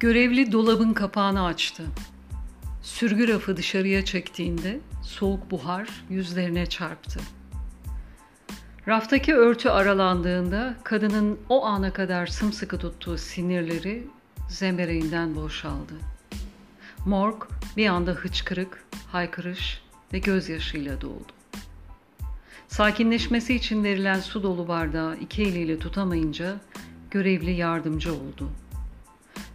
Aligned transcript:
Görevli 0.00 0.52
dolabın 0.52 0.92
kapağını 0.92 1.44
açtı. 1.44 1.84
Sürgü 2.82 3.28
rafı 3.28 3.56
dışarıya 3.56 4.04
çektiğinde 4.04 4.80
soğuk 5.02 5.50
buhar 5.50 5.88
yüzlerine 6.10 6.66
çarptı. 6.66 7.20
Raftaki 8.88 9.34
örtü 9.34 9.68
aralandığında 9.68 10.76
kadının 10.84 11.38
o 11.48 11.64
ana 11.64 11.92
kadar 11.92 12.26
sımsıkı 12.26 12.78
tuttuğu 12.78 13.18
sinirleri 13.18 14.06
zembereğinden 14.48 15.36
boşaldı. 15.36 15.94
Morg 17.06 17.42
bir 17.76 17.86
anda 17.86 18.10
hıçkırık, 18.10 18.84
haykırış 19.12 19.82
ve 20.12 20.18
gözyaşıyla 20.18 21.00
doldu. 21.00 21.32
Sakinleşmesi 22.68 23.54
için 23.54 23.84
verilen 23.84 24.20
su 24.20 24.42
dolu 24.42 24.68
bardağı 24.68 25.16
iki 25.16 25.42
eliyle 25.42 25.78
tutamayınca 25.78 26.56
görevli 27.10 27.50
yardımcı 27.50 28.14
oldu. 28.14 28.50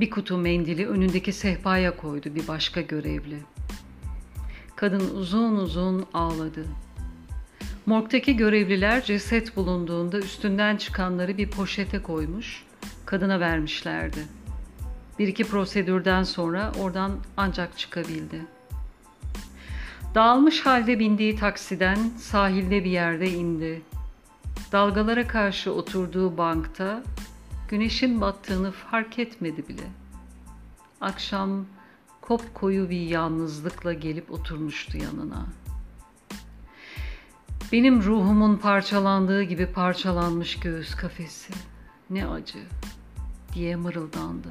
Bir 0.00 0.10
kutu 0.10 0.38
mendili 0.38 0.88
önündeki 0.88 1.32
sehpaya 1.32 1.96
koydu 1.96 2.34
bir 2.34 2.48
başka 2.48 2.80
görevli. 2.80 3.38
Kadın 4.76 5.16
uzun 5.16 5.56
uzun 5.56 6.06
ağladı. 6.14 6.64
Morgtaki 7.86 8.36
görevliler 8.36 9.04
ceset 9.04 9.56
bulunduğunda 9.56 10.18
üstünden 10.18 10.76
çıkanları 10.76 11.38
bir 11.38 11.50
poşete 11.50 12.02
koymuş, 12.02 12.64
kadına 13.06 13.40
vermişlerdi. 13.40 14.26
Bir 15.18 15.28
iki 15.28 15.44
prosedürden 15.44 16.22
sonra 16.22 16.72
oradan 16.80 17.12
ancak 17.36 17.78
çıkabildi. 17.78 18.40
Dağılmış 20.14 20.66
halde 20.66 20.98
bindiği 20.98 21.36
taksiden 21.36 21.98
sahilde 22.18 22.84
bir 22.84 22.90
yerde 22.90 23.30
indi. 23.30 23.82
Dalgalara 24.72 25.26
karşı 25.26 25.72
oturduğu 25.72 26.38
bankta 26.38 27.02
güneşin 27.70 28.20
battığını 28.20 28.72
fark 28.72 29.18
etmedi 29.18 29.68
bile. 29.68 29.82
Akşam 31.00 31.66
kop 32.20 32.54
koyu 32.54 32.90
bir 32.90 33.00
yalnızlıkla 33.00 33.92
gelip 33.92 34.30
oturmuştu 34.30 34.98
yanına. 34.98 35.46
Benim 37.72 38.02
ruhumun 38.02 38.56
parçalandığı 38.56 39.42
gibi 39.42 39.66
parçalanmış 39.66 40.60
göğüs 40.60 40.94
kafesi. 40.94 41.52
Ne 42.10 42.26
acı 42.26 42.58
diye 43.54 43.76
mırıldandı. 43.76 44.48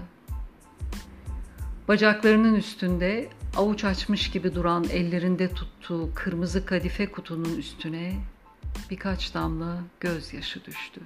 Bacaklarının 1.87 2.55
üstünde 2.55 3.29
avuç 3.57 3.83
açmış 3.83 4.31
gibi 4.31 4.55
duran 4.55 4.83
ellerinde 4.83 5.53
tuttuğu 5.53 6.09
kırmızı 6.15 6.65
kadife 6.65 7.11
kutunun 7.11 7.57
üstüne 7.57 8.13
birkaç 8.89 9.33
damla 9.33 9.77
gözyaşı 9.99 10.65
düştü. 10.65 11.01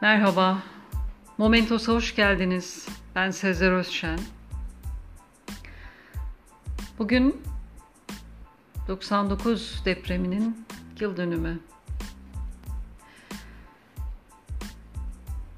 Merhaba, 0.00 0.62
Momentos'a 1.38 1.92
hoş 1.92 2.16
geldiniz. 2.16 2.88
Ben 3.14 3.30
Sezer 3.30 3.72
Özşen. 3.72 4.18
Bugün 6.98 7.42
99 8.88 9.82
depreminin 9.84 10.66
yıl 11.00 11.16
dönümü. 11.16 11.60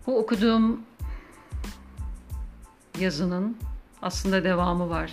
Bu 0.06 0.19
okuduğum 0.19 0.80
yazının 2.98 3.58
aslında 4.02 4.44
devamı 4.44 4.91
var. 4.91 5.12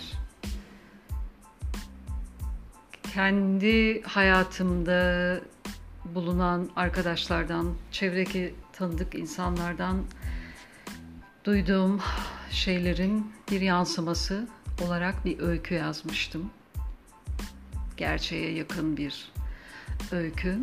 Kendi 3.14 4.02
hayatımda 4.02 5.40
bulunan 6.14 6.70
arkadaşlardan, 6.76 7.74
çevredeki 7.92 8.54
tanıdık 8.72 9.14
insanlardan 9.14 10.04
duyduğum 11.44 12.00
şeylerin 12.50 13.32
bir 13.50 13.60
yansıması 13.60 14.48
olarak 14.86 15.24
bir 15.24 15.38
öykü 15.38 15.74
yazmıştım. 15.74 16.50
Gerçeğe 17.96 18.52
yakın 18.52 18.96
bir 18.96 19.32
öykü. 20.12 20.58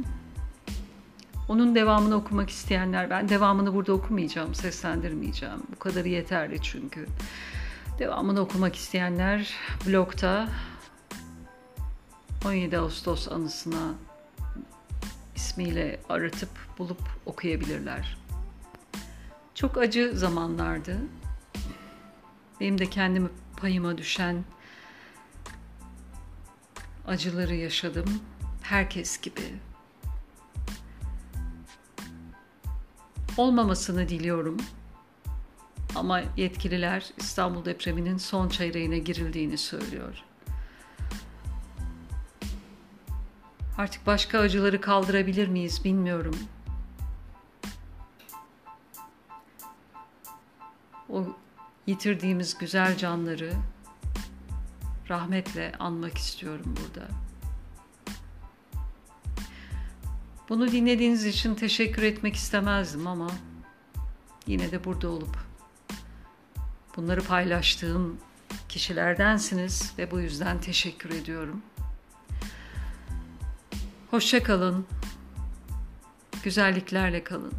Onun 1.49 1.75
devamını 1.75 2.15
okumak 2.15 2.49
isteyenler, 2.49 3.09
ben 3.09 3.29
devamını 3.29 3.73
burada 3.73 3.93
okumayacağım, 3.93 4.55
seslendirmeyeceğim. 4.55 5.63
Bu 5.75 5.79
kadarı 5.79 6.09
yeterli 6.09 6.61
çünkü. 6.61 7.05
Devamını 7.99 8.39
okumak 8.39 8.75
isteyenler 8.75 9.53
blogda 9.87 10.49
17 12.45 12.77
Ağustos 12.77 13.27
anısına 13.27 13.93
ismiyle 15.55 15.99
aratıp 16.09 16.49
bulup 16.77 17.01
okuyabilirler. 17.25 18.17
Çok 19.55 19.77
acı 19.77 20.11
zamanlardı. 20.15 20.97
Benim 22.59 22.77
de 22.77 22.89
kendimi 22.89 23.29
payıma 23.57 23.97
düşen 23.97 24.43
acıları 27.07 27.55
yaşadım. 27.55 28.21
Herkes 28.61 29.21
gibi. 29.21 29.53
Olmamasını 33.37 34.09
diliyorum. 34.09 34.57
Ama 35.95 36.21
yetkililer 36.37 37.09
İstanbul 37.17 37.65
depreminin 37.65 38.17
son 38.17 38.49
çeyreğine 38.49 38.99
girildiğini 38.99 39.57
söylüyor. 39.57 40.23
Artık 43.77 44.07
başka 44.07 44.39
acıları 44.39 44.81
kaldırabilir 44.81 45.47
miyiz 45.47 45.83
bilmiyorum. 45.83 46.39
O 51.09 51.23
yitirdiğimiz 51.87 52.57
güzel 52.57 52.97
canları 52.97 53.53
rahmetle 55.09 55.71
anmak 55.79 56.17
istiyorum 56.17 56.75
burada. 56.81 57.07
Bunu 60.49 60.71
dinlediğiniz 60.71 61.25
için 61.25 61.55
teşekkür 61.55 62.03
etmek 62.03 62.35
istemezdim 62.35 63.07
ama 63.07 63.31
yine 64.47 64.71
de 64.71 64.83
burada 64.83 65.09
olup 65.09 65.37
bunları 66.95 67.23
paylaştığım 67.23 68.17
kişilerdensiniz 68.69 69.93
ve 69.97 70.11
bu 70.11 70.19
yüzden 70.19 70.61
teşekkür 70.61 71.09
ediyorum. 71.09 71.61
Hoşça 74.15 74.43
kalın. 74.43 74.85
Güzelliklerle 76.43 77.23
kalın. 77.23 77.53